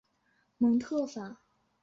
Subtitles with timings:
[0.57, 1.43] 蒙特法。